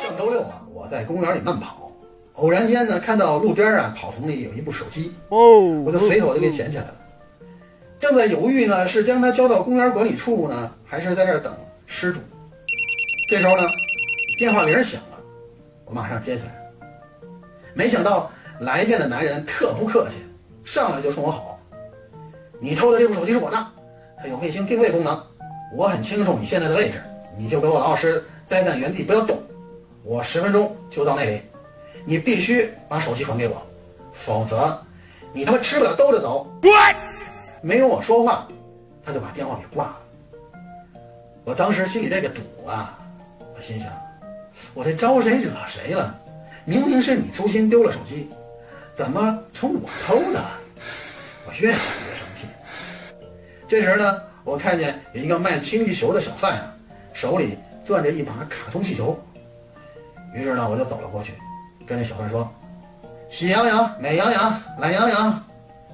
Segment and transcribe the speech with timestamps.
[0.00, 1.90] 上周六啊，我在公园里慢跑，
[2.34, 6.94] 偶然间呢看到路边啊草丛里有一部手机，我就随手就给捡起来了。
[7.98, 11.54] 正在犹豫呢，是将它交到公园管理处呢，还是在这儿等
[11.86, 12.20] 失主？
[13.30, 13.62] 这时候呢，
[14.38, 15.18] 电话铃响了，
[15.86, 16.60] 我马上接起来。
[17.72, 18.30] 没想到
[18.60, 20.16] 来电的男人特不客气，
[20.64, 21.58] 上来就冲我吼
[22.60, 23.56] ：“你偷的这部手机是我的，
[24.18, 25.20] 它有卫星定位功能，
[25.74, 27.02] 我很清楚你现在的位置，
[27.36, 29.42] 你就给我老老实待在原地不要动，
[30.02, 31.40] 我十分钟就到那里，
[32.04, 33.60] 你必须把手机还给我，
[34.12, 34.80] 否则
[35.32, 36.46] 你他妈吃不了兜着走。”
[37.62, 38.46] 没有我说话，
[39.04, 39.98] 他就把电话给挂了。
[41.44, 42.98] 我当时心里这个堵啊，
[43.56, 43.88] 我心想，
[44.74, 46.14] 我这招谁惹谁了？
[46.66, 48.30] 明明是你粗心丢了手机，
[48.96, 50.42] 怎么成我偷的？
[51.46, 52.46] 我越想越生气。
[53.66, 56.74] 这时呢，我看见有一个卖氢气球的小贩呀，
[57.14, 59.18] 手里攥着一把卡通气球。
[60.34, 61.32] 于是呢，我就走了过去，
[61.86, 62.52] 跟那小贩说
[63.30, 65.44] ：“喜羊羊、美羊羊、懒羊羊、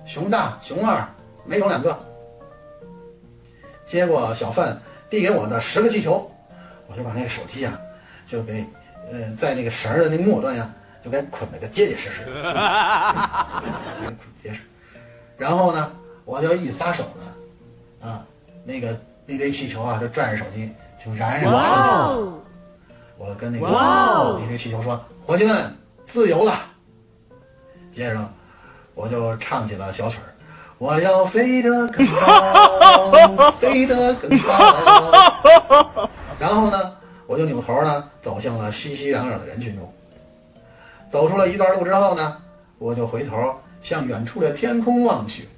[0.05, 1.06] 熊大、熊二。”
[1.47, 1.98] 没有两个。
[3.86, 6.30] 接过小贩递给我的十个气球，
[6.86, 7.80] 我就把那个手机啊，
[8.27, 8.64] 就给
[9.11, 12.25] 呃在那个绳的那末端呀，就给捆了个结结实实，
[14.05, 14.61] 捆结实。
[15.36, 15.91] 然后呢，
[16.25, 18.25] 我就一撒手呢，啊，
[18.64, 20.70] 那个那堆气球啊，就拽着手机
[21.03, 22.31] 就冉冉升起。
[23.17, 25.75] 我跟那个那个气球说：“伙计们，
[26.07, 26.53] 自由了。”
[27.91, 28.33] 接着
[28.95, 30.29] 我就唱起了小曲儿。
[30.79, 36.09] 我要飞得更高，飞得更高。
[36.39, 39.92] 然后呢，我就扭头呢，走向了熙熙攘攘的人群中。
[41.11, 42.37] 走出了一段路之后呢，
[42.79, 45.48] 我就回头向远处的天空望去，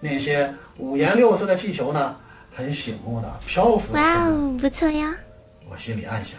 [0.00, 2.16] 那些五颜六色的气球呢，
[2.54, 3.92] 很醒目的漂浮。
[3.94, 5.14] 哇哦，不错呀！
[5.70, 6.38] 我心里暗想：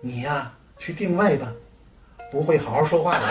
[0.00, 1.52] 你呀，去定位吧，
[2.30, 3.26] 不会好好说话的。